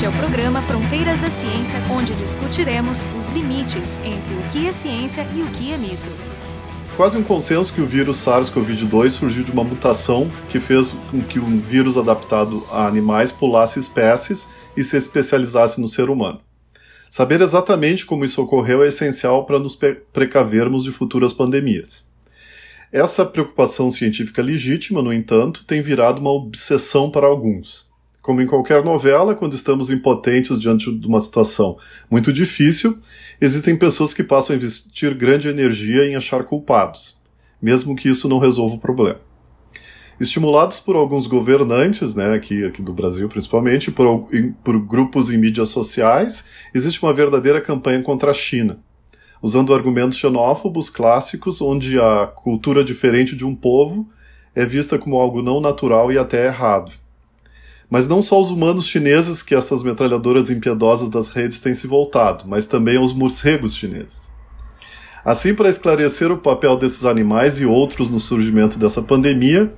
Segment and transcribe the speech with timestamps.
[0.00, 4.72] Este é o programa Fronteiras da Ciência, onde discutiremos os limites entre o que é
[4.72, 6.08] ciência e o que é mito.
[6.96, 11.38] Quase um consenso que o vírus SARS-CoV-2 surgiu de uma mutação que fez com que
[11.38, 16.40] um vírus adaptado a animais pulasse espécies e se especializasse no ser humano.
[17.10, 19.78] Saber exatamente como isso ocorreu é essencial para nos
[20.14, 22.08] precavermos de futuras pandemias.
[22.90, 27.89] Essa preocupação científica legítima, no entanto, tem virado uma obsessão para alguns.
[28.22, 31.78] Como em qualquer novela, quando estamos impotentes diante de uma situação
[32.10, 32.98] muito difícil,
[33.40, 37.18] existem pessoas que passam a investir grande energia em achar culpados,
[37.62, 39.20] mesmo que isso não resolva o problema.
[40.20, 44.28] Estimulados por alguns governantes, né, aqui, aqui do Brasil principalmente, por,
[44.62, 46.44] por grupos em mídias sociais,
[46.74, 48.80] existe uma verdadeira campanha contra a China,
[49.40, 54.10] usando argumentos xenófobos clássicos, onde a cultura diferente de um povo
[54.54, 56.92] é vista como algo não natural e até errado.
[57.90, 62.44] Mas não só os humanos chineses que essas metralhadoras impiedosas das redes têm se voltado,
[62.46, 64.32] mas também os morcegos chineses.
[65.24, 69.70] Assim, para esclarecer o papel desses animais e outros no surgimento dessa pandemia,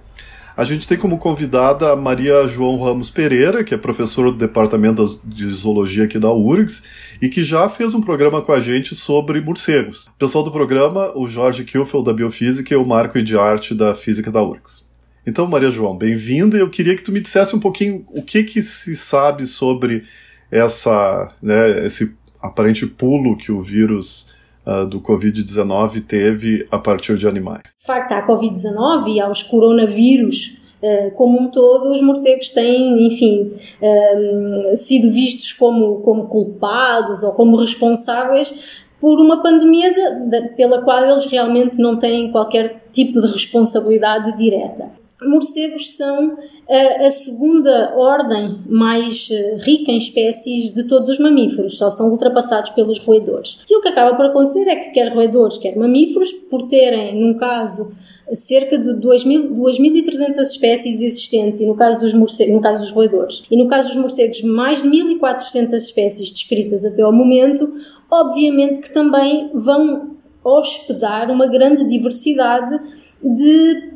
[0.55, 5.21] a gente tem como convidada a Maria João Ramos Pereira, que é professora do Departamento
[5.25, 6.83] de Zoologia aqui da URGS
[7.23, 10.09] e que já fez um programa com a gente sobre morcegos.
[10.09, 13.95] O pessoal do programa, o Jorge Kilfeld da Biofísica e o Marco de Arte da
[13.95, 14.92] Física da URGS.
[15.25, 16.57] Então, Maria João, bem-vinda.
[16.57, 20.03] Eu queria que tu me dissesse um pouquinho o que, que se sabe sobre
[20.51, 24.35] essa, né, esse aparente pulo que o vírus
[24.67, 27.63] uh, do Covid-19 teve a partir de animais.
[27.79, 33.49] De facto, à Covid-19 e aos coronavírus uh, como um todo, os morcegos têm, enfim,
[33.81, 40.83] uh, sido vistos como, como culpados ou como responsáveis por uma pandemia de, de, pela
[40.83, 46.37] qual eles realmente não têm qualquer tipo de responsabilidade direta morcegos são
[46.69, 52.11] a, a, segunda ordem mais eh, rica em espécies de todos os mamíferos, só são
[52.11, 53.61] ultrapassados pelos roedores.
[53.69, 57.35] E o que acaba por acontecer é que quer roedores, quer mamíferos, por terem, num
[57.37, 57.91] caso,
[58.33, 63.57] cerca de 2.300 espécies existentes, e no caso, dos morcegos, no caso dos roedores, e
[63.57, 67.73] no caso dos morcegos, mais de 1.400 espécies descritas até ao momento,
[68.11, 70.13] obviamente que também vão
[70.45, 72.81] hospedar uma grande diversidade
[73.23, 73.92] de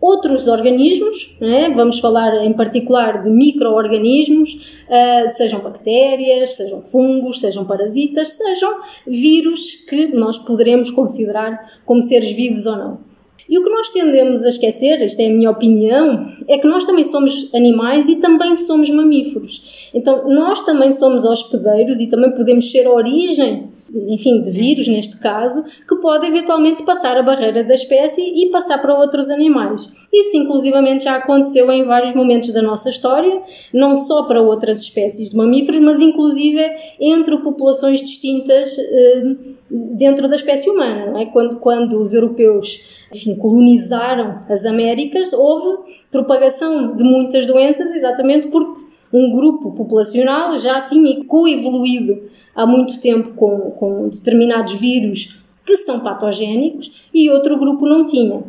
[0.00, 1.70] outros organismos, é?
[1.70, 9.84] vamos falar em particular de micro-organismos, uh, sejam bactérias, sejam fungos, sejam parasitas, sejam vírus
[9.88, 13.08] que nós poderemos considerar como seres vivos ou não.
[13.48, 16.84] E o que nós tendemos a esquecer, esta é a minha opinião, é que nós
[16.84, 19.88] também somos animais e também somos mamíferos.
[19.94, 25.18] Então, nós também somos hospedeiros e também podemos ser a origem enfim, de vírus neste
[25.20, 29.90] caso, que pode eventualmente passar a barreira da espécie e passar para outros animais.
[30.12, 35.30] Isso, inclusivamente, já aconteceu em vários momentos da nossa história, não só para outras espécies
[35.30, 36.60] de mamíferos, mas inclusive
[37.00, 39.36] entre populações distintas eh,
[39.70, 41.20] dentro da espécie humana.
[41.20, 41.26] É?
[41.26, 45.78] quando, quando os europeus enfim, colonizaram as Américas, houve
[46.10, 52.22] propagação de muitas doenças exatamente porque um grupo populacional já tinha coevoluído
[52.54, 58.42] há muito tempo com, com determinados vírus que são patogénicos e outro grupo não tinha.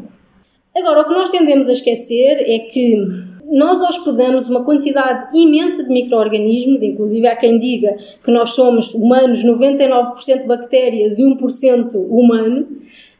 [0.75, 2.97] Agora, o que nós tendemos a esquecer é que
[3.51, 9.43] nós hospedamos uma quantidade imensa de micro-organismos, inclusive há quem diga que nós somos humanos
[9.43, 12.67] 99% bactérias e 1% humano,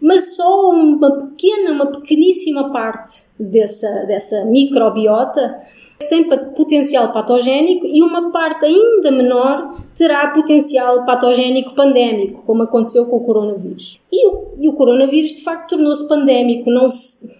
[0.02, 5.62] mas só uma pequena, uma pequeníssima parte dessa, dessa microbiota
[6.08, 13.18] tem potencial patogénico e uma parte ainda menor terá potencial patogénico pandémico, como aconteceu com
[13.18, 14.00] o coronavírus.
[14.12, 16.88] E o, e o coronavírus, de facto, tornou-se pandémico, não,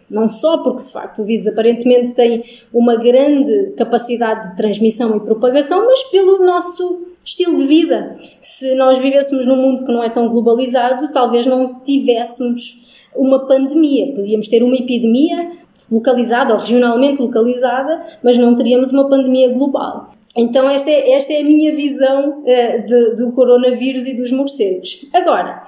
[0.10, 2.44] não só porque, de facto, o vírus aparentemente tem
[2.74, 8.16] uma grande capacidade de transmissão e propagação, mas pelo nosso estilo de vida.
[8.42, 14.14] Se nós vivêssemos num mundo que não é tão globalizado, talvez não tivéssemos uma pandemia.
[14.14, 15.52] Podíamos ter uma epidemia
[15.92, 20.10] localizada ou regionalmente localizada, mas não teríamos uma pandemia global.
[20.36, 25.06] Então, esta é, esta é a minha visão uh, de, do coronavírus e dos morcegos.
[25.14, 25.64] Agora,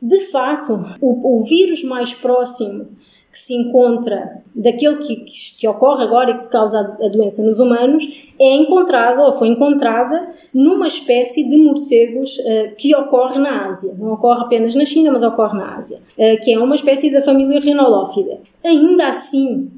[0.00, 2.88] de facto, o, o vírus mais próximo
[3.30, 7.60] que se encontra daquele que, que, que, ocorre agora e que causa a doença nos
[7.60, 8.04] humanos
[8.40, 13.94] é encontrada ou foi encontrada numa espécie de morcegos uh, que ocorre na Ásia.
[13.98, 17.22] Não ocorre apenas na China, mas ocorre na Ásia, uh, que é uma espécie da
[17.22, 18.40] família Rhinolophida.
[18.64, 19.70] Ainda assim,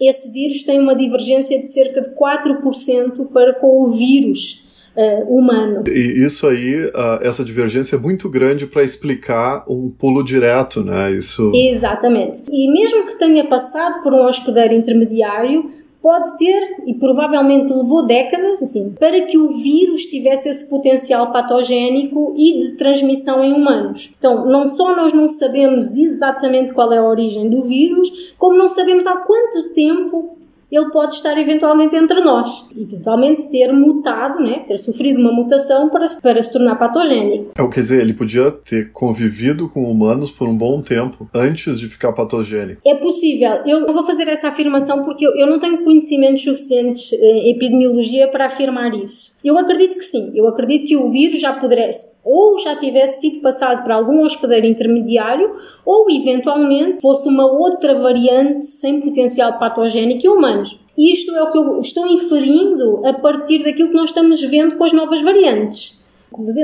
[0.00, 5.84] esse vírus tem uma divergência de cerca de 4% para com o vírus uh, humano.
[5.88, 11.12] E isso aí, uh, essa divergência é muito grande para explicar um pulo direto, né?
[11.12, 11.50] Isso...
[11.54, 12.42] Exatamente.
[12.50, 15.70] E mesmo que tenha passado por um hospedeiro intermediário,
[16.02, 22.34] pode ter, e provavelmente levou décadas, assim, para que o vírus tivesse esse potencial patogénico
[22.36, 24.12] e de transmissão em humanos.
[24.18, 28.68] Então, não só nós não sabemos exatamente qual é a origem do vírus, como não
[28.68, 30.36] sabemos há quanto tempo
[30.72, 36.06] ele pode estar eventualmente entre nós, eventualmente ter mutado, né, ter sofrido uma mutação para,
[36.22, 37.50] para se tornar patogênico.
[37.54, 41.88] É, quer dizer, ele podia ter convivido com humanos por um bom tempo antes de
[41.88, 42.80] ficar patogênico.
[42.86, 43.50] É possível.
[43.66, 48.28] Eu não vou fazer essa afirmação porque eu, eu não tenho conhecimentos suficientes em epidemiologia
[48.28, 49.38] para afirmar isso.
[49.44, 50.32] Eu acredito que sim.
[50.34, 54.66] Eu acredito que o vírus já pudesse ou já tivesse sido passado para algum hospedeiro
[54.66, 60.86] intermediário ou eventualmente fosse uma outra variante sem potencial patogénico em humanos.
[60.96, 64.84] Isto é o que eu estou inferindo a partir daquilo que nós estamos vendo com
[64.84, 66.02] as novas variantes.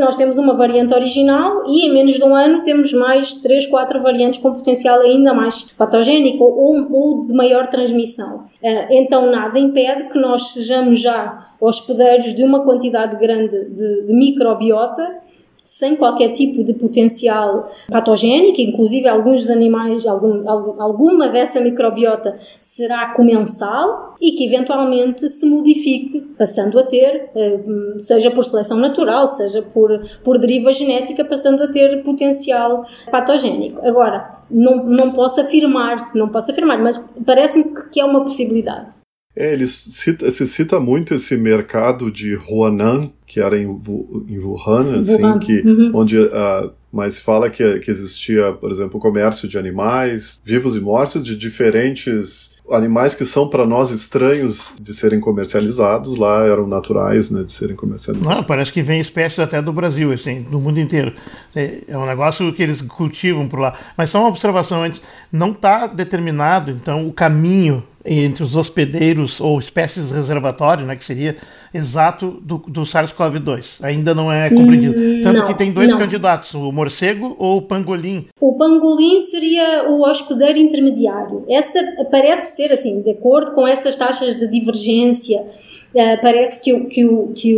[0.00, 4.02] Nós temos uma variante original e em menos de um ano temos mais 3, 4
[4.02, 8.46] variantes com potencial ainda mais patogénico ou, ou de maior transmissão.
[8.62, 14.12] Eh, então, nada impede que nós sejamos já hospedeiros de uma quantidade grande de, de
[14.14, 15.06] microbiota
[15.68, 23.12] sem qualquer tipo de potencial patogénico, inclusive alguns dos animais, algum, alguma dessa microbiota será
[23.12, 27.60] comensal e que eventualmente se modifique, passando a ter, eh,
[27.98, 29.90] seja por seleção natural, seja por,
[30.24, 33.86] por deriva genética, passando a ter potencial patogénico.
[33.86, 39.06] Agora, não, não posso afirmar, não posso afirmar, mas parece-me que é uma possibilidade.
[39.38, 44.98] É, ele cita, se cita muito esse mercado de Huanan, que era em, em Wuhan,
[44.98, 45.38] assim, Wuhan.
[45.38, 45.92] Que, uhum.
[45.94, 50.80] onde uh, mas fala que, que existia, por exemplo, o comércio de animais vivos e
[50.80, 57.30] mortos de diferentes animais que são para nós estranhos de serem comercializados lá eram naturais
[57.30, 58.38] né, de serem comercializados.
[58.38, 61.14] Ah, parece que vem espécies até do Brasil, assim, do mundo inteiro.
[61.54, 63.74] É, é um negócio que eles cultivam por lá.
[63.96, 65.00] Mas só uma observação antes:
[65.30, 71.36] não está determinado, então, o caminho entre os hospedeiros ou espécies reservatório, né, que seria
[71.72, 73.84] exato do, do SARS-CoV-2.
[73.84, 74.98] Ainda não é compreendido.
[74.98, 75.98] Hum, Tanto não, que tem dois não.
[75.98, 78.26] candidatos, o morcego ou o pangolim.
[78.40, 81.44] O pangolim seria o hospedeiro intermediário.
[81.48, 81.78] Essa
[82.10, 87.56] parece ser assim, de acordo com essas taxas de divergência, uh, parece que, que, que,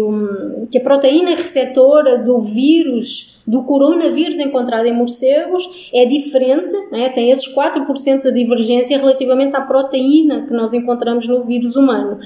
[0.70, 7.10] que a proteína receptora do vírus do coronavírus encontrado em morcegos é diferente, né?
[7.10, 12.18] tem esses 4% de divergência relativamente à proteína que nós encontramos no vírus humano.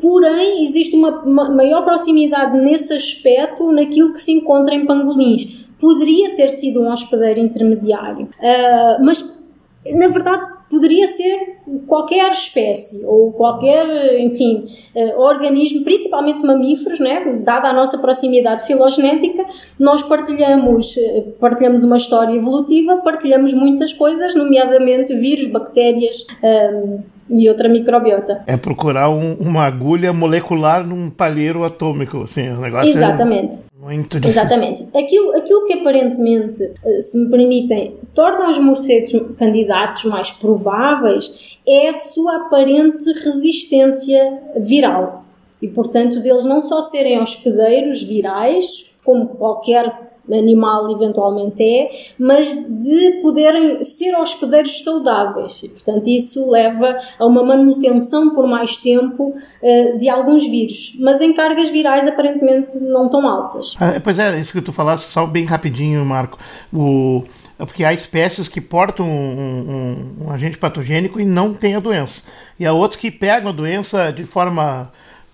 [0.00, 5.68] Porém, existe uma, maior proximidade nesse aspecto naquilo que se encontra em pangolins.
[5.78, 9.42] Poderia ter sido um hospedeiro intermediário, uh, mas
[9.84, 14.64] na verdade poderia ser qualquer espécie ou qualquer, enfim,
[14.96, 17.40] uh, organismo, principalmente mamíferos, né?
[17.44, 19.44] dada a nossa proximidade filogenética,
[19.78, 26.26] nós partilhamos, uh, partilhamos uma história evolutiva, partilhamos muitas coisas, nomeadamente vírus, bactérias.
[26.42, 28.42] Uh, e outra microbiota.
[28.46, 33.58] É procurar um, uma agulha molecular num palheiro atômico, assim, o negócio é Exatamente.
[33.58, 34.42] É muito difícil.
[34.42, 34.88] Exatamente.
[34.94, 41.88] Aquilo, aquilo que aparentemente, eh, se me permitem, torna os morcegos candidatos mais prováveis é
[41.88, 45.24] a sua aparente resistência viral.
[45.60, 53.20] E, portanto, deles não só serem hospedeiros virais, como qualquer animal eventualmente é, mas de
[53.22, 55.62] poderem ser hospedeiros saudáveis.
[55.62, 61.20] E, portanto, isso leva a uma manutenção por mais tempo uh, de alguns vírus, mas
[61.20, 63.74] em cargas virais aparentemente não tão altas.
[63.80, 66.38] Ah, pois é, isso que tu falaste, só bem rapidinho, Marco.
[66.72, 67.24] O
[67.66, 72.22] porque há espécies que portam um, um, um, agente patogênico e não têm a doença.
[72.58, 74.90] E há outros que pegam a doença de forma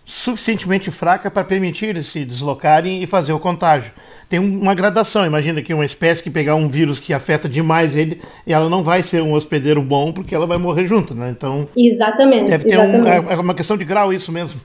[0.09, 3.93] suficientemente fraca para permitir eles se deslocarem e fazer o contágio.
[4.27, 8.19] Tem uma gradação, imagina que uma espécie que pegar um vírus que afeta demais ele,
[8.47, 11.29] ela não vai ser um hospedeiro bom porque ela vai morrer junto, né?
[11.31, 13.29] Então, exatamente, deve ter exatamente.
[13.29, 14.59] Um, é uma questão de grau isso mesmo.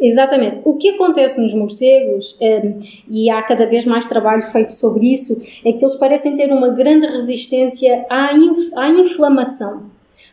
[0.00, 0.62] Exatamente.
[0.64, 2.72] O que acontece nos morcegos, é,
[3.08, 6.70] e há cada vez mais trabalho feito sobre isso, é que eles parecem ter uma
[6.70, 9.90] grande resistência à, inf à inflamação.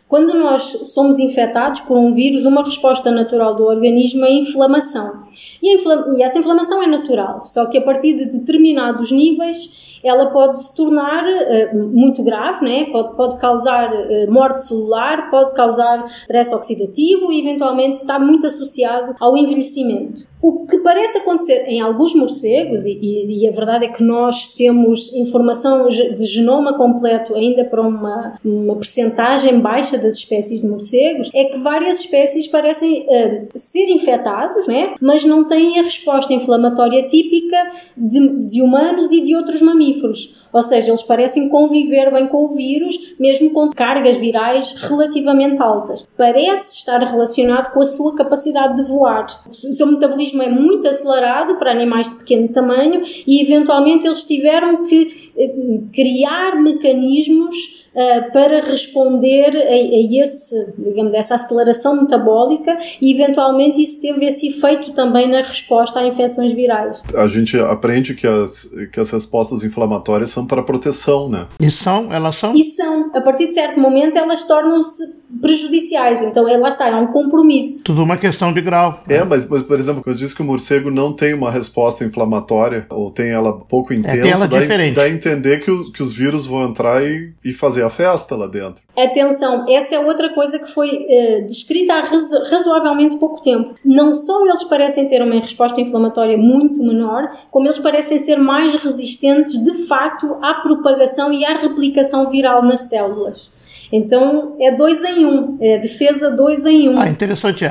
[0.07, 5.23] Quando nós somos infectados por um vírus, uma resposta natural do organismo é a inflamação.
[5.61, 10.27] E, a e essa inflamação é natural, só que a partir de determinados níveis ela
[10.27, 12.85] pode se tornar uh, muito grave, né?
[12.85, 19.15] pode, pode causar uh, morte celular, pode causar stress oxidativo e eventualmente está muito associado
[19.19, 20.27] ao envelhecimento.
[20.41, 25.13] O que parece acontecer em alguns morcegos, e, e, a verdade é que nós temos
[25.15, 31.29] informação de genoma completo ainda para uma, uma percentagem baixa baixa das espécies de morcegos
[31.33, 34.95] é que várias espécies parecem uh, ser infectados, né?
[34.99, 37.57] mas não têm a resposta inflamatória típica
[37.95, 40.47] de, de humanos e de outros mamíferos.
[40.51, 46.07] Ou seja, eles parecem conviver bem com o vírus, mesmo com cargas virais relativamente altas.
[46.17, 49.27] Parece estar relacionado com a sua capacidade de voar.
[49.47, 54.85] O seu metabolismo é muito acelerado para animais de pequeno tamanho e, eventualmente, eles tiveram
[54.85, 55.53] que eh,
[55.93, 63.99] criar mecanismos uh, para responder a, a, esse, digamos, essa aceleração metabólica e eventualmente isso
[64.01, 67.03] teve esse efeito também na resposta a infecções virais.
[67.15, 71.47] A gente aprende que as, que as respostas inflamatórias são para proteção, né?
[71.59, 72.55] E são, elas são?
[72.55, 73.11] E são.
[73.15, 77.83] A partir de certo momento elas tornam-se prejudiciais, então é, lá está, é um compromisso.
[77.83, 79.03] Tudo uma questão de grau.
[79.09, 82.05] É, mas, mas por exemplo, quando eu disse que o morcego não tem uma resposta
[82.05, 84.95] inflamatória, ou tem ela pouco intensa, é, tem ela dá, diferente.
[84.95, 88.35] dá a entender que, o, que os vírus vão entrar e, e fazer a festa
[88.35, 88.83] lá dentro.
[88.95, 93.75] Atenção, essa é outra coisa que foi uh, descrita há razoavelmente pouco tempo.
[93.83, 98.75] Não só eles parecem ter uma resposta inflamatória muito menor, como eles parecem ser mais
[98.75, 103.57] resistentes de facto à propagação e à replicação viral nas células.
[103.91, 106.99] Então é dois em um, é defesa dois em um.
[106.99, 107.65] Ah, interessante,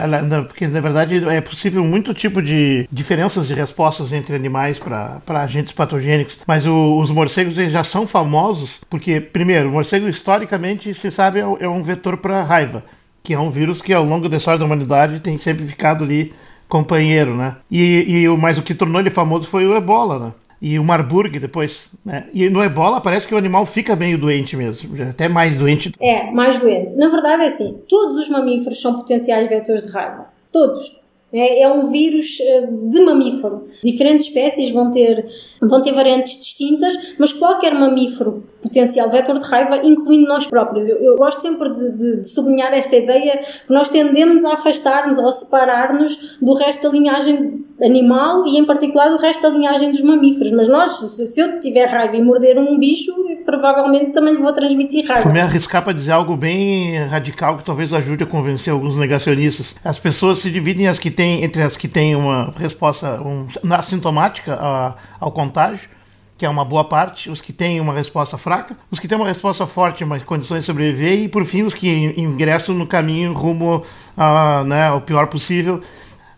[0.46, 5.73] porque na verdade é possível muito tipo de diferenças de respostas entre animais para agentes
[5.73, 11.40] patogênicos, mas o, os morcegos já são famosos porque, primeiro, o morcego historicamente se sabe
[11.40, 12.85] é, é um vetor para raiva,
[13.23, 16.32] que é um vírus que ao longo da história da humanidade tem sempre ficado ali
[16.68, 17.56] companheiro, né?
[17.70, 20.32] E, e mas o que tornou ele famoso foi o ebola, né?
[20.60, 21.90] E o Marburg depois.
[22.04, 22.26] Né?
[22.32, 25.92] E no ebola parece que o animal fica meio doente mesmo, até mais doente.
[26.00, 26.96] É, mais doente.
[26.96, 30.26] Na verdade é assim, todos os mamíferos são potenciais vetores de raiva.
[30.52, 31.00] Todos.
[31.32, 33.66] É, é um vírus eh, de mamífero.
[33.82, 35.26] Diferentes espécies vão ter,
[35.60, 40.88] vão ter variantes distintas, mas qualquer mamífero potencial vetor de raiva, incluindo nós próprios.
[40.88, 45.18] Eu, eu gosto sempre de, de, de, sublinhar esta ideia que nós tendemos a afastar-nos
[45.18, 50.02] ou separar-nos do resto da linhagem animal e, em particular, do resto da linhagem dos
[50.02, 50.52] mamíferos.
[50.52, 53.12] Mas nós, se eu tiver raiva e morder um bicho,
[53.44, 55.23] provavelmente também lhe vou transmitir raiva.
[55.23, 59.76] Vou me arriscar para dizer algo bem radical que talvez ajude a convencer alguns negacionistas.
[59.85, 64.54] As pessoas se dividem as que têm, entre as que têm uma resposta um, assintomática
[64.54, 65.96] a, ao contágio
[66.38, 69.26] que é uma boa parte, os que têm uma resposta fraca, os que têm uma
[69.26, 73.83] resposta forte, mas condições de sobreviver, e por fim os que ingressam no caminho rumo
[74.16, 75.81] a, né, ao pior possível.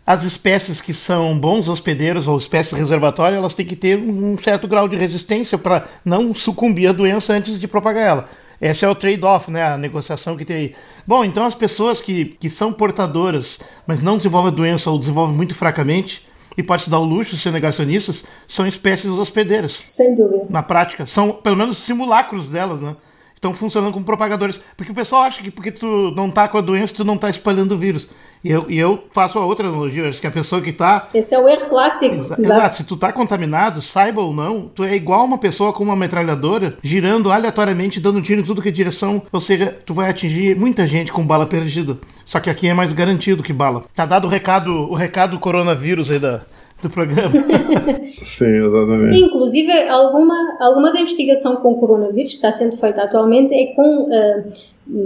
[0.07, 4.67] As espécies que são bons hospedeiros ou espécies reservatórias, elas têm que ter um certo
[4.67, 8.29] grau de resistência para não sucumbir à doença antes de propagar ela.
[8.61, 9.63] Esse é o trade-off, né?
[9.63, 10.75] A negociação que tem aí.
[11.07, 15.37] Bom, então as pessoas que, que são portadoras, mas não desenvolvem a doença ou desenvolvem
[15.37, 16.27] muito fracamente,
[16.59, 19.85] e pode se dar o luxo de ser negacionistas, são espécies hospedeiras.
[19.89, 20.45] Sem dúvida.
[20.51, 21.07] Na prática.
[21.07, 22.97] São, pelo menos, simulacros delas, né?
[23.33, 24.61] Estão funcionando como propagadores.
[24.77, 27.31] Porque o pessoal acha que porque tu não tá com a doença, tu não tá
[27.31, 28.11] espalhando o vírus.
[28.43, 31.09] E eu, e eu faço a outra analogia, acho que a pessoa que está.
[31.13, 32.15] Esse é o erro clássico.
[32.15, 32.41] Exa exato.
[32.41, 32.75] exato.
[32.75, 36.77] Se tu está contaminado, saiba ou não, tu é igual uma pessoa com uma metralhadora
[36.83, 39.23] girando aleatoriamente, dando tiro em tudo que é direção.
[39.33, 41.99] Ou seja, tu vai atingir muita gente com bala perdida.
[42.25, 43.85] Só que aqui é mais garantido que bala.
[43.95, 46.43] Tá dado o recado, o recado coronavírus aí da,
[46.83, 47.33] do programa.
[48.07, 49.19] Sim, exatamente.
[49.19, 54.05] Inclusive, alguma, alguma da investigação com o coronavírus que está sendo feita atualmente é com
[54.05, 54.53] uh,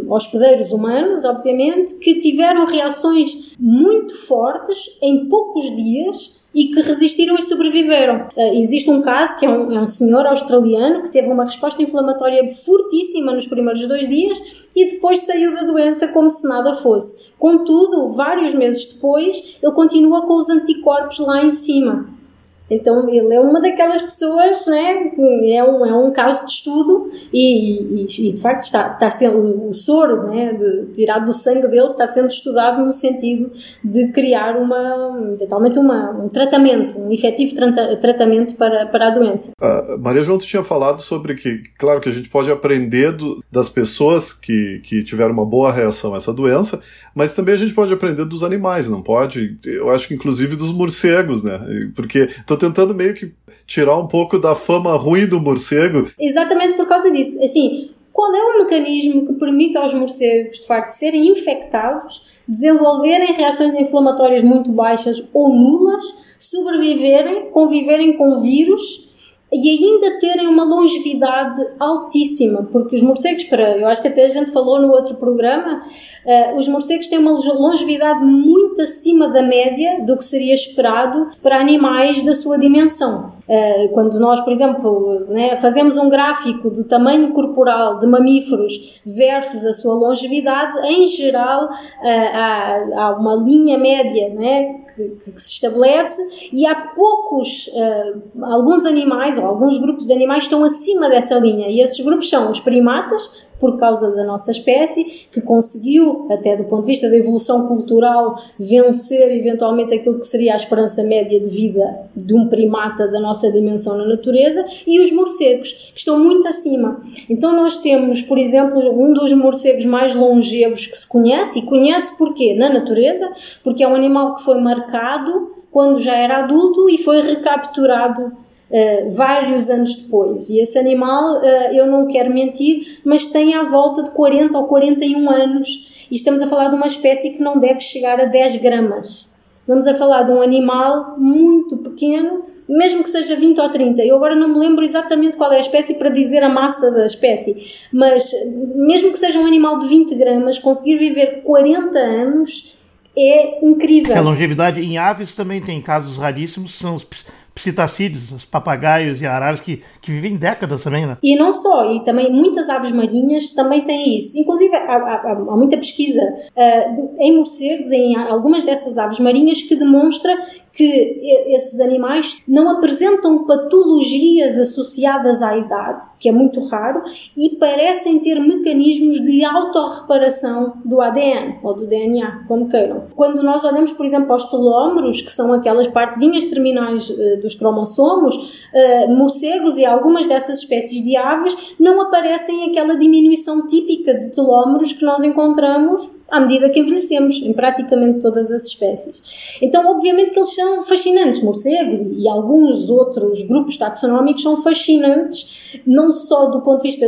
[0.08, 7.42] hospedeiros humanos, obviamente, que tiveram reações muito fortes em poucos dias e que resistiram e
[7.42, 8.28] sobreviveram.
[8.36, 11.82] Uh, existe um caso que é um, é um senhor australiano que teve uma resposta
[11.82, 14.40] inflamatória fortíssima nos primeiros dois dias
[14.76, 17.30] e depois saiu da doença como se nada fosse.
[17.38, 22.21] Contudo, vários meses depois, ele continua com os anticorpos lá em cima.
[22.70, 25.12] Então ele é uma daquelas pessoas, né?
[25.52, 29.68] é, um, é um caso de estudo e, e, e de facto está, está sendo
[29.68, 30.54] o soro né?
[30.54, 33.50] de, tirado do sangue dele está sendo estudado no sentido
[33.84, 39.52] de criar uma, eventualmente uma, um tratamento, um efetivo tra tratamento para, para a doença.
[39.60, 43.68] A Maria João tinha falado sobre que, claro que a gente pode aprender do, das
[43.68, 46.80] pessoas que, que tiveram uma boa reação a essa doença,
[47.14, 49.58] mas também a gente pode aprender dos animais, não pode?
[49.64, 51.60] Eu acho que inclusive dos morcegos, né?
[51.94, 53.32] Porque estou tentando meio que
[53.66, 56.10] tirar um pouco da fama ruim do morcego.
[56.18, 57.42] Exatamente por causa disso.
[57.42, 63.74] Assim, qual é o mecanismo que permite aos morcegos, de facto, serem infectados, desenvolverem reações
[63.74, 69.11] inflamatórias muito baixas ou nulas, sobreviverem, conviverem com vírus
[69.52, 74.28] e ainda terem uma longevidade altíssima, porque os morcegos, para, eu acho que até a
[74.28, 75.82] gente falou no outro programa,
[76.24, 81.60] uh, os morcegos têm uma longevidade muito acima da média do que seria esperado para
[81.60, 83.34] animais da sua dimensão.
[83.46, 89.66] Uh, quando nós, por exemplo, né, fazemos um gráfico do tamanho corporal de mamíferos versus
[89.66, 91.70] a sua longevidade, em geral uh,
[92.02, 98.84] há, há, uma linha média né, que, que, se estabelece e há poucos, uh, alguns
[98.86, 101.68] animais ou alguns grupos de animais estão acima dessa linha.
[101.68, 106.64] E esses grupos são os primatas, por causa da nossa espécie, que conseguiu, até do
[106.64, 111.48] ponto de vista da evolução cultural, vencer eventualmente aquilo que seria a esperança média de
[111.48, 116.48] vida de um primata da nossa dimensão na natureza, e os morcegos, que estão muito
[116.48, 117.00] acima.
[117.30, 122.18] Então nós temos, por exemplo, um dos morcegos mais longevos que se conhece, e conhece
[122.18, 122.56] porquê?
[122.56, 123.30] Na natureza,
[123.62, 128.32] porque é um animal que foi marcado quando já era adulto e foi recapturado
[128.72, 130.48] Uh, vários anos depois.
[130.48, 134.64] E esse animal, uh, eu não quero mentir, mas tem à volta de 40 ou
[134.66, 136.06] 41 anos.
[136.10, 139.32] E estamos a falar de uma espécie que não deve chegar a 10 gramas.
[139.62, 144.02] Estamos a falar de um animal muito pequeno, mesmo que seja 20 ou 30.
[144.02, 147.06] Eu agora não me lembro exatamente qual é a espécie para dizer a massa da
[147.06, 148.32] espécie, mas
[148.74, 152.76] mesmo que seja um animal de 20 gramas, conseguir viver 40 anos
[153.16, 154.16] é incrível.
[154.16, 157.06] A longevidade em aves também tem casos raríssimos, são os
[157.54, 161.18] psitacídeos, os papagaios e araras que, que vivem décadas também, né?
[161.22, 164.38] E não só, e também muitas aves marinhas também têm isso.
[164.38, 169.76] Inclusive, há, há, há muita pesquisa uh, em morcegos, em algumas dessas aves marinhas, que
[169.76, 170.36] demonstra
[170.72, 177.02] que esses animais não apresentam patologias associadas à idade, que é muito raro,
[177.36, 183.08] e parecem ter mecanismos de autorreparação do ADN ou do DNA, como queiram.
[183.14, 188.34] Quando nós olhamos, por exemplo, aos telómeros, que são aquelas partezinhas terminais uh, dos cromossomos,
[188.36, 194.92] uh, morcegos e algumas dessas espécies de aves não aparecem aquela diminuição típica de telómeros
[194.92, 199.58] que nós encontramos à medida que envelhecemos, em praticamente todas as espécies.
[199.60, 206.10] Então, obviamente que eles são fascinantes, morcegos e, alguns outros grupos taxonómicos são fascinantes, não
[206.10, 207.06] só do ponto de vista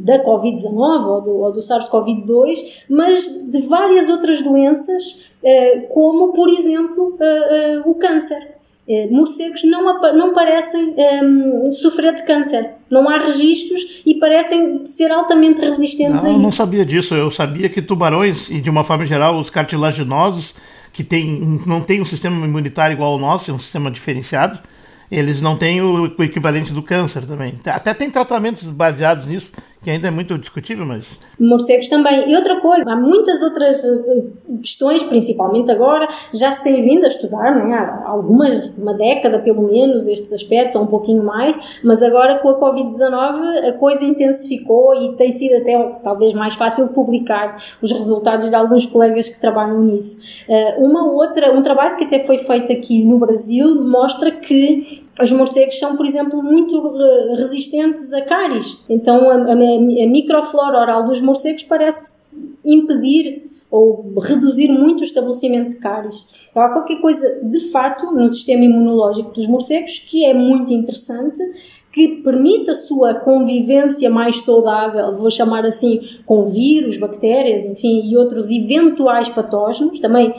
[0.00, 6.48] da Covid-19 ou do, ou do SARS-CoV-2, mas de várias outras doenças, eh, como, por
[6.48, 8.51] exemplo, eh, eh, o câncer.
[8.88, 9.84] Eh, morcegos não,
[10.16, 12.70] não parecem um, ehm, sofrer de câncer.
[12.90, 16.38] Não há registros e parecem ser altamente resistentes não, a isso.
[16.38, 17.14] Eu não sabia disso.
[17.14, 20.56] Eu sabia que tubarões, e de uma forma geral, os cartilaginosos,
[20.92, 24.60] que tem, não têm um sistema imunitário igual ao nosso, é um sistema diferenciado,
[25.10, 27.54] eles não têm o, o equivalente do câncer também.
[27.64, 29.52] Até tem tratamentos baseados nisso,
[29.82, 31.18] que ainda é muito discutível, mas.
[31.38, 32.30] Morcegos também.
[32.30, 34.24] E outra coisa, há muitas outras eh,
[34.62, 37.78] questões, principalmente agora, já se tem vindo a estudar, não é?
[37.78, 38.46] há alguma,
[38.78, 43.68] uma década pelo menos, estes aspectos, ou um pouquinho mais, mas agora com a Covid-19
[43.68, 48.86] a coisa intensificou e tem sido até talvez mais fácil publicar os resultados de alguns
[48.86, 50.44] colegas que trabalham nisso.
[50.48, 55.32] Eh, uma outra, um trabalho que até foi feito aqui no Brasil mostra que os
[55.32, 58.84] morcegos são, por exemplo, muito eh, resistentes a cáries.
[58.88, 62.22] Então a, a a microflora oral dos morcegos parece
[62.64, 66.26] impedir ou reduzir muito o estabelecimento de cáries.
[66.50, 71.40] Então, há qualquer coisa de fato no sistema imunológico dos morcegos que é muito interessante,
[71.90, 78.16] que permite a sua convivência mais saudável, vou chamar assim, com vírus, bactérias, enfim, e
[78.16, 79.98] outros eventuais patógenos.
[79.98, 80.34] Também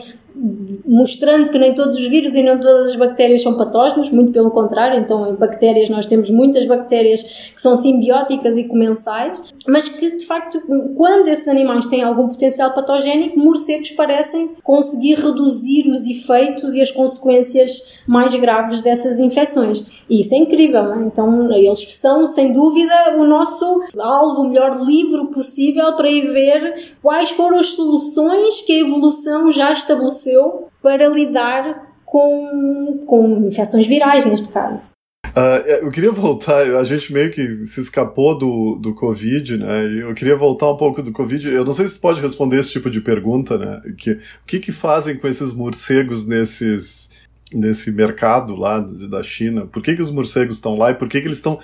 [0.86, 4.52] mostrando que nem todos os vírus e nem todas as bactérias são patógenos, muito pelo
[4.52, 10.18] contrário, então em bactérias nós temos muitas bactérias que são simbióticas e comensais, mas que
[10.18, 10.62] de facto,
[10.96, 16.92] quando esses animais têm algum potencial patogénico, morcegos parecem conseguir reduzir os efeitos e as
[16.92, 20.04] consequências mais graves dessas infecções.
[20.10, 21.06] E isso é incrível, não é?
[21.06, 26.96] Então eles são, sem dúvida, o nosso alvo, o melhor livro possível para ir ver
[27.02, 33.86] quais foram as soluções que a evolução já estabeleceu estabeleceu para lidar com, com infecções
[33.86, 34.92] virais, neste caso.
[35.36, 40.02] Uh, eu queria voltar, a gente meio que se escapou do, do Covid, né?
[40.02, 41.50] Eu queria voltar um pouco do Covid.
[41.50, 43.82] Eu não sei se pode responder esse tipo de pergunta, né?
[43.98, 47.10] Que, o que, que fazem com esses morcegos nesses,
[47.52, 49.66] nesse mercado lá da China?
[49.66, 51.60] Por que, que os morcegos estão lá e por que, que eles estão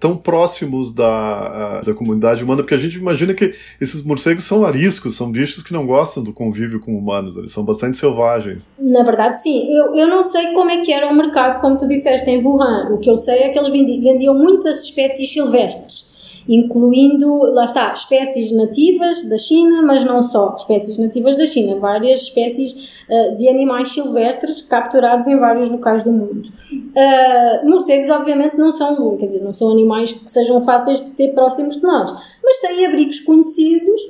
[0.00, 5.14] tão próximos da, da comunidade humana, porque a gente imagina que esses morcegos são ariscos,
[5.14, 8.68] são bichos que não gostam do convívio com humanos, eles são bastante selvagens.
[8.78, 9.72] Na verdade, sim.
[9.72, 12.88] Eu, eu não sei como é que era o mercado, como tu disseste, em Wuhan.
[12.92, 16.15] O que eu sei é que eles vendiam muitas espécies silvestres
[16.48, 22.22] incluindo, lá está, espécies nativas da China, mas não só espécies nativas da China, várias
[22.22, 26.48] espécies uh, de animais silvestres capturados em vários locais do mundo.
[26.72, 31.34] Uh, morcegos, obviamente, não são, quer dizer, não são animais que sejam fáceis de ter
[31.34, 34.00] próximos de nós, mas têm abrigos conhecidos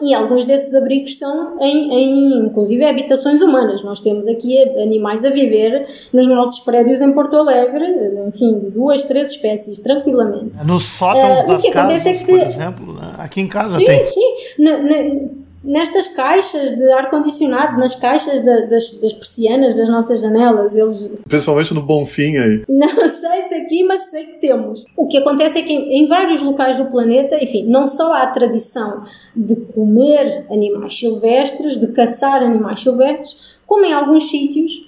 [0.00, 3.82] e alguns desses abrigos são em, em, inclusive, habitações humanas.
[3.82, 7.86] Nós temos aqui animais a viver nos nossos prédios em Porto Alegre,
[8.26, 10.64] enfim, de duas, três espécies, tranquilamente.
[10.64, 14.04] Nos sótãos uh, das casas, é que, por exemplo, aqui em casa sim, tem.
[14.04, 20.76] Sim, sim nestas caixas de ar-condicionado, nas caixas de, das, das persianas das nossas janelas.
[20.76, 21.14] Eles...
[21.28, 22.64] Principalmente no Bonfim aí.
[22.68, 24.84] Não sei se aqui, mas sei que temos.
[24.96, 28.22] O que acontece é que em, em vários locais do planeta, enfim, não só há
[28.22, 34.87] a tradição de comer animais silvestres, de caçar animais silvestres, como em alguns sítios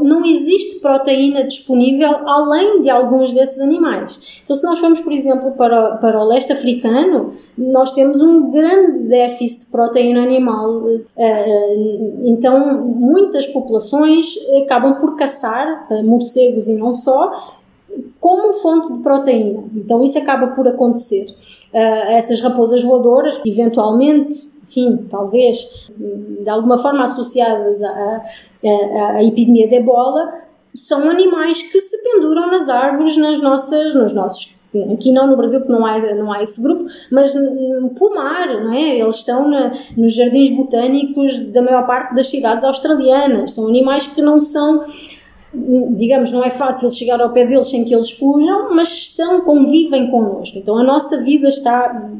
[0.00, 4.40] não existe proteína disponível além de alguns desses animais.
[4.42, 9.08] Então, se nós formos, por exemplo, para, para o leste africano, nós temos um grande
[9.08, 10.82] déficit de proteína animal.
[11.16, 11.74] Eh,
[12.24, 14.34] então, muitas populações
[14.64, 17.60] acabam por caçar morcegos e não só,
[18.20, 19.64] como fonte de proteína.
[19.74, 21.26] Então, isso acaba por acontecer.
[21.72, 25.90] essas raposas voadoras, eventualmente, enfim, talvez
[26.40, 30.32] de alguma forma associadas à epidemia de ebola,
[30.68, 35.60] são animais que se penduram nas árvores, nas nossas, nos nossos aqui não no Brasil
[35.60, 38.98] porque não há, não há esse grupo, mas no pomar, não é?
[38.98, 43.54] Eles estão na, nos jardins botânicos da maior parte das cidades australianas.
[43.54, 44.82] São animais que não são,
[45.54, 50.10] digamos, não é fácil chegar ao pé deles sem que eles fujam, mas estão, convivem
[50.10, 50.58] connosco.
[50.58, 52.10] Então a nossa vida está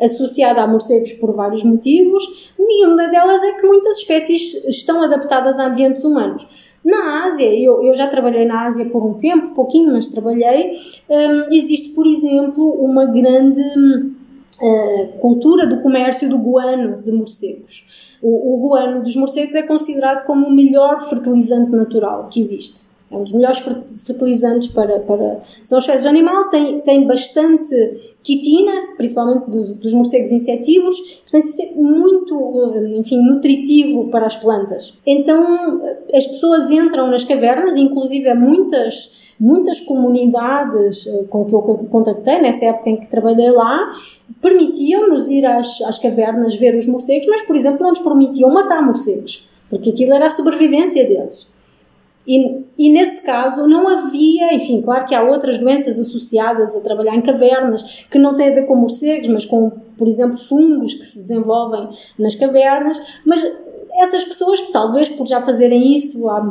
[0.00, 5.58] associada a morcegos por vários motivos, e uma delas é que muitas espécies estão adaptadas
[5.58, 6.48] a ambientes humanos.
[6.84, 10.72] Na Ásia, eu, eu já trabalhei na Ásia por um tempo, pouquinho, mas trabalhei,
[11.08, 17.86] um, existe, por exemplo, uma grande uh, cultura do comércio do guano de morcegos.
[18.22, 22.90] O, o guano dos morcegos é considerado como o melhor fertilizante natural que existe.
[23.10, 27.74] É um dos melhores fertilizantes para, para são as fezes de animal, tem, tem bastante
[28.22, 34.96] quitina, principalmente dos, dos morcegos insetívoros, portanto isso é muito, enfim, nutritivo para as plantas.
[35.04, 35.82] Então
[36.14, 42.66] as pessoas entram nas cavernas, inclusive muitas muitas comunidades eh, com que eu contactei nessa
[42.66, 43.88] época em que trabalhei lá
[44.42, 48.84] permitiam-nos ir às, às cavernas ver os morcegos, mas por exemplo não nos permitiam matar
[48.84, 51.48] morcegos, porque aquilo era a sobrevivência deles.
[52.26, 57.16] E, e, nesse caso não havia, enfim, claro que há outras doenças associadas a trabalhar
[57.16, 61.02] em cavernas que não têm a ver com morcegos, mas com, por exemplo, fungos que
[61.02, 63.42] se desenvolvem nas cavernas, mas
[64.00, 66.42] essas pessoas, talvez por já fazerem isso há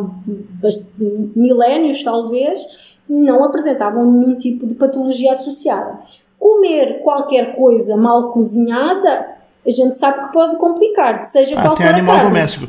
[1.36, 6.00] milénios, talvez, não apresentavam nenhum tipo de patologia associada.
[6.38, 9.28] Comer qualquer coisa mal cozinhada,
[9.66, 12.30] a gente sabe que pode complicar, seja qual for a animal carne.
[12.30, 12.68] doméstico,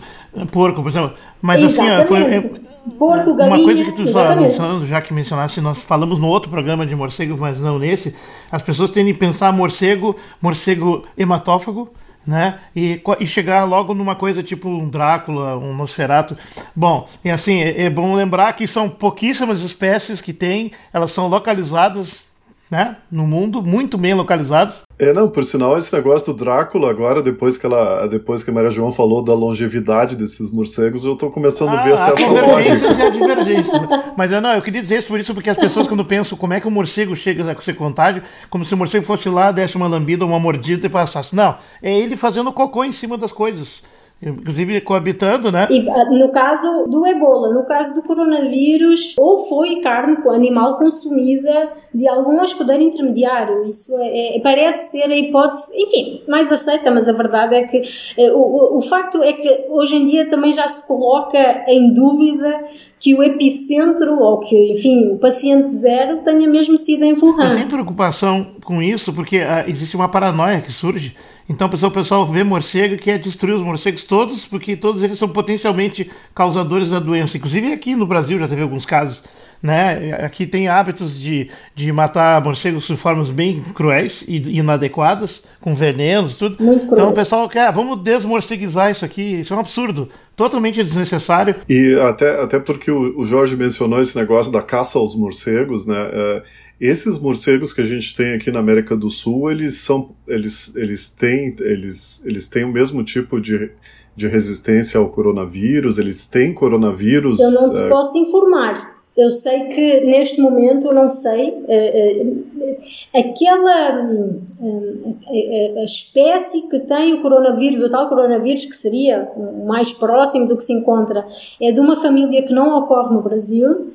[0.51, 1.15] porco, por exemplo.
[1.41, 2.15] Mas Exatamente.
[2.15, 2.61] assim, foi,
[2.99, 3.59] Porco, galinha.
[3.59, 7.37] Uma coisa que tu mencionando, já que mencionasse, nós falamos no outro programa de morcego,
[7.39, 8.17] mas não nesse,
[8.51, 11.91] as pessoas tendem a pensar morcego, morcego hematófago,
[12.27, 12.61] né?
[12.75, 16.37] E, e chegar logo numa coisa tipo um Drácula, um Nosferato.
[16.75, 21.29] Bom, e assim, é, é bom lembrar que são pouquíssimas espécies que tem, elas são
[21.29, 22.30] localizadas
[22.71, 24.83] né, no mundo, muito bem localizados.
[24.99, 28.07] É, não, por sinal, esse negócio do Drácula, agora, depois que ela.
[28.07, 31.85] Depois que a Maria João falou da longevidade desses morcegos, eu tô começando ah, a
[31.85, 33.83] ver certa convergências e divergências.
[34.17, 36.61] Mas não, eu queria dizer isso por isso, porque as pessoas, quando pensam como é
[36.61, 39.89] que o morcego chega a ser contágio, como se o morcego fosse lá, desse uma
[39.89, 41.35] lambida, uma mordida e passasse.
[41.35, 43.83] Não, é ele fazendo cocô em cima das coisas
[44.23, 45.67] inclusive coabitando, né?
[45.71, 51.73] E, ah, no caso do ebola, no caso do coronavírus, ou foi carne animal consumida
[51.95, 53.65] de algum hospedeiro intermediário.
[53.65, 57.83] Isso é, é, parece ser a hipótese, enfim, mais aceita, mas a verdade é que
[58.19, 62.65] é, o, o facto é que hoje em dia também já se coloca em dúvida
[63.01, 67.49] que o epicentro, ou que, enfim, o paciente zero tenha mesmo sido em Wuhan.
[67.49, 71.17] Eu tenho preocupação com isso, porque uh, existe uma paranoia que surge
[71.51, 75.29] então o pessoal vê morcego e quer destruir os morcegos todos, porque todos eles são
[75.29, 77.37] potencialmente causadores da doença.
[77.37, 79.25] Inclusive aqui no Brasil já teve alguns casos.
[79.63, 80.15] Né?
[80.25, 86.33] Aqui tem hábitos de, de matar morcegos de formas bem cruéis e inadequadas, com venenos
[86.33, 86.63] e tudo.
[86.63, 90.83] Muito então o pessoal quer, ah, vamos desmorceguizar isso aqui, isso é um absurdo, totalmente
[90.83, 91.57] desnecessário.
[91.69, 96.09] E até, até porque o, o Jorge mencionou esse negócio da caça aos morcegos, né?
[96.11, 96.43] É,
[96.81, 101.11] esses morcegos que a gente tem aqui na América do Sul, eles são, eles, eles
[101.11, 103.71] têm, eles, eles têm o mesmo tipo de,
[104.17, 105.99] de resistência ao coronavírus.
[105.99, 107.39] Eles têm coronavírus.
[107.39, 107.89] Eu não te é...
[107.89, 108.99] posso informar.
[109.21, 112.79] Eu sei que neste momento, não sei, uh, uh,
[113.15, 119.31] aquela a, a, espécie que tem o coronavírus, o tal coronavírus que seria
[119.67, 121.27] mais próximo do que se encontra,
[121.61, 123.90] é de uma família que não ocorre no Brasil.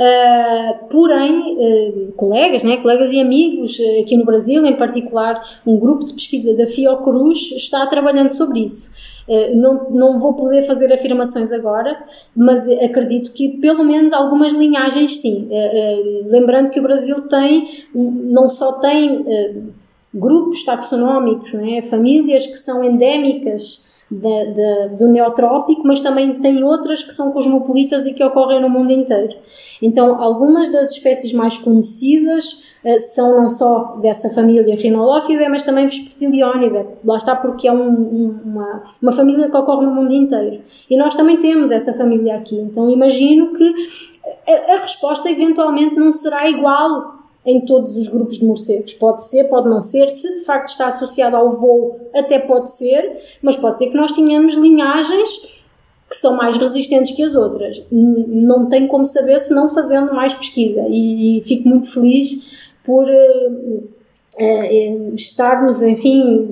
[0.00, 5.78] Uh, porém, uh, colegas, né, colegas e amigos uh, aqui no Brasil, em particular um
[5.78, 9.10] grupo de pesquisa da Fiocruz, está trabalhando sobre isso.
[9.54, 12.02] Não, não vou poder fazer afirmações agora,
[12.34, 15.48] mas acredito que pelo menos algumas linhagens sim.
[16.28, 19.24] Lembrando que o Brasil tem, não só tem
[20.12, 21.80] grupos taxonómicos, é?
[21.82, 28.06] famílias que são endémicas da, da, do neotrópico, mas também tem outras que são cosmopolitas
[28.06, 29.36] e que ocorrem no mundo inteiro.
[29.80, 35.86] Então, algumas das espécies mais conhecidas uh, são não só dessa família Rhinolophida, mas também
[35.86, 36.88] Vespertilionida.
[37.04, 40.62] Lá está porque é um, um, uma, uma família que ocorre no mundo inteiro.
[40.90, 42.56] E nós também temos essa família aqui.
[42.56, 43.74] Então, imagino que
[44.48, 48.94] a, a resposta eventualmente não será igual em todos os grupos de morcegos.
[48.94, 50.08] Pode ser, pode não ser.
[50.08, 54.12] Se de facto está associado ao voo, até pode ser, mas pode ser que nós
[54.12, 55.60] tenhamos linhagens
[56.08, 57.82] que são mais resistentes que as outras.
[57.90, 63.76] Não tenho como saber se não fazendo mais pesquisa e fico muito feliz por uh,
[64.40, 66.50] uh, estarmos, enfim,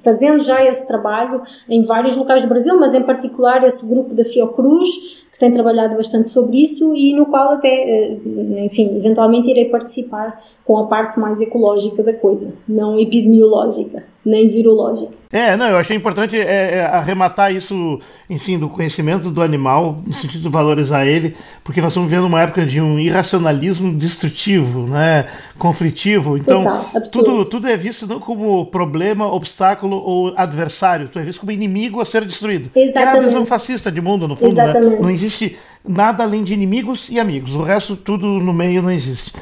[0.00, 4.24] fazendo já esse trabalho em vários locais do Brasil, mas em particular esse grupo da
[4.24, 8.18] Fiocruz, tem trabalhado bastante sobre isso e no qual até, eh,
[8.66, 15.18] enfim, eventualmente irei participar com a parte mais ecológica da coisa, não epidemiológica, nem virológica.
[15.32, 20.12] É, não, eu achei importante é, é, arrematar isso, enfim, do conhecimento do animal, no
[20.12, 25.26] sentido de valorizar ele, porque nós estamos vivendo uma época de um irracionalismo destrutivo, né,
[25.56, 31.24] conflitivo, então Total, tudo, tudo é visto não como problema, obstáculo ou adversário, tudo é
[31.24, 32.68] visto como inimigo a ser destruído.
[32.74, 33.16] Exatamente.
[33.16, 34.72] É a visão fascista de mundo, no fundo, né?
[35.00, 35.29] Não existe
[35.86, 39.32] nada além de inimigos e amigos, o resto tudo no meio não existe.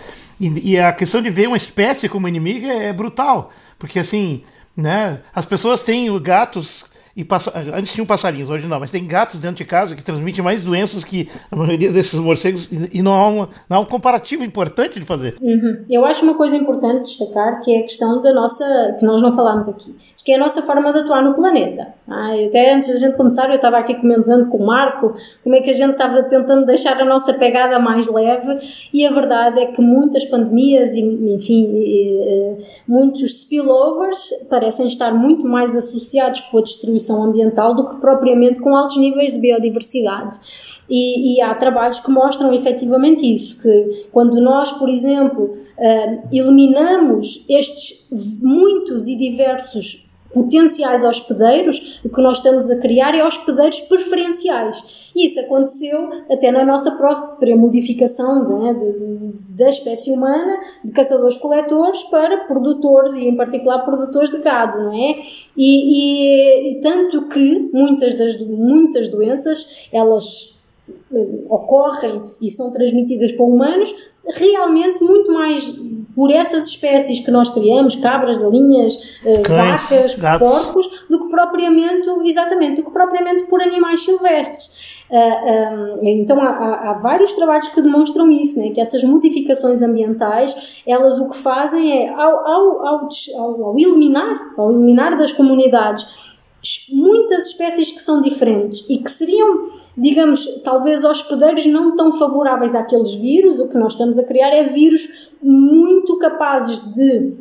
[0.40, 4.42] E, e, a questão de ver uma espécie como inimiga é brutal, porque assim,
[4.76, 6.84] né, as pessoas têm gatos
[7.18, 7.52] e passa...
[7.74, 11.02] antes tinham passarinhos, hoje não, mas tem gatos dentro de casa que transmitem mais doenças
[11.02, 15.04] que a maioria desses morcegos e não há, uma, não há um comparativo importante de
[15.04, 15.34] fazer.
[15.40, 15.84] Uhum.
[15.90, 19.34] Eu acho uma coisa importante destacar que é a questão da nossa, que nós não
[19.34, 21.88] falámos aqui, que é a nossa forma de atuar no planeta.
[22.06, 25.60] Ah, até antes da gente começar, eu estava aqui comentando com o Marco como é
[25.60, 28.58] que a gente estava tentando deixar a nossa pegada mais leve
[28.94, 35.12] e a verdade é que muitas pandemias e, enfim, e, e, muitos spillovers parecem estar
[35.12, 40.38] muito mais associados com a destruição ambiental do que propriamente com altos níveis de biodiversidade.
[40.88, 47.44] E, e, há trabalhos que mostram efetivamente isso, que quando nós, por exemplo, uh, eliminamos
[47.48, 48.08] estes
[48.40, 55.10] muitos e diversos potenciais hospedeiros, o que nós estamos a criar é hospedeiros preferenciais.
[55.16, 62.44] E isso aconteceu até na nossa própria modificação de, da espécie humana, de caçadores-coletores para
[62.44, 65.18] produtores e, em particular, produtores de gado, não é?
[65.56, 70.60] E, e tanto que muitas das muitas doenças elas
[71.12, 73.94] eh, ocorrem e são transmitidas para humanos
[74.26, 75.80] realmente muito mais
[76.18, 80.48] por essas espécies que nós criamos, cabras, galinhas, eh, Cães, vacas, gatos.
[80.48, 85.04] porcos, do que propriamente, exatamente, do que propriamente por animais silvestres.
[85.12, 88.70] Ah, um, então há, há, vários trabalhos que demonstram isso, né?
[88.70, 93.08] que essas modificações ambientais, elas o que fazem é, ao, ao, ao,
[93.64, 96.37] ao eliminar, ao eliminar das comunidades
[96.90, 103.14] muitas espécies que são diferentes e que seriam, digamos, talvez hospedeiros não tão favoráveis àqueles
[103.14, 107.32] vírus, o que nós estamos a criar é vírus muito capazes de,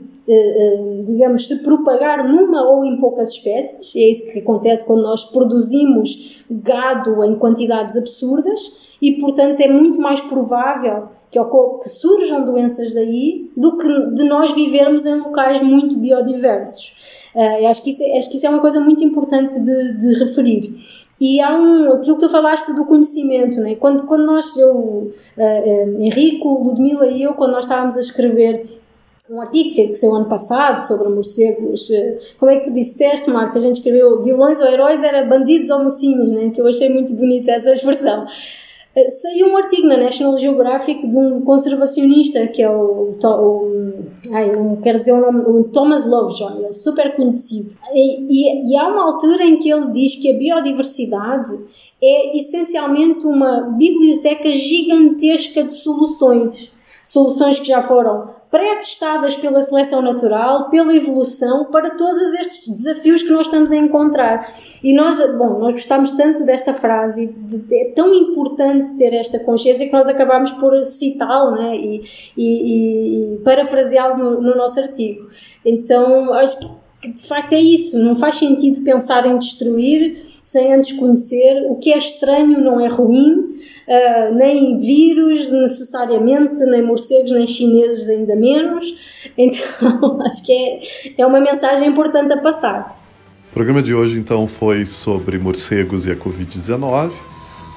[1.06, 3.96] digamos, se propagar numa ou em poucas espécies.
[3.96, 10.02] É isso que acontece quando nós produzimos gado em quantidades absurdas e, portanto, é muito
[10.02, 11.40] mais provável que,
[11.82, 16.96] que surjam doenças daí do que de nós vivermos em locais muito biodiversos.
[17.36, 20.14] Uh, acho, que isso, é, acho que isso é uma coisa muito importante de, de
[20.24, 20.62] referir.
[21.20, 23.76] E há um, aquilo que tu falaste do conhecimento, né?
[23.76, 28.66] quando, quando nós, eu, uh, uh, Henrico, Ludmila e eu, quando nós estávamos a escrever
[29.30, 31.90] um artigo que saiu ano passado sobre morcegos,
[32.40, 35.84] como é que tu disseste, Marco, a gente escreveu vilões ou heróis, era bandidos ou
[35.84, 36.50] mocinhos, né?
[36.50, 38.26] que eu achei muito bonita essa expressão.
[38.96, 43.94] Eh, saiu um artigo na National Geographic de um conservacionista que é o, o
[44.34, 47.76] ai, não quero dizer o nome, o Thomas Lovejoy, ele é super conhecido.
[47.94, 51.60] E, e, e há uma altura em que ele diz que a biodiversidade
[52.02, 56.72] é essencialmente uma biblioteca gigantesca de soluções.
[57.04, 63.30] Soluções que já foram pré-testadas pela seleção natural, pela evolução, para todos estes desafios que
[63.30, 64.52] nós estamos a encontrar.
[64.84, 67.36] E nós, bom, nós gostamos tanto desta frase,
[67.72, 71.76] é tão importante ter esta consciência que nós acabamos por citá-lo né?
[71.76, 72.02] e,
[72.38, 75.28] e, e parafraseá-lo no, no nosso artigo.
[75.66, 80.94] Então, acho que de facto é isso, não faz sentido pensar em destruir sem antes
[80.94, 83.47] conhecer o que é estranho, não é ruim,
[83.88, 89.18] uh, nem vírus necessariamente, nem morcegos, nem chineses ainda menos.
[89.38, 93.00] Então, acho que é, é uma mensagem importante a passar.
[93.52, 97.12] O programa de hoje, então, foi sobre morcegos e a Covid-19.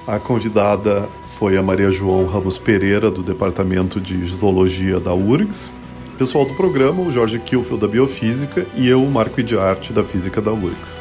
[0.06, 5.70] A convidada foi a Maria João Ramos Pereira, do Departamento de Zoologia da URGS.
[6.16, 10.40] Pessoal do programa, o Jorge Kilfield, da Biofísica, e eu, Marco de Arte, da Física
[10.40, 11.00] da URGS.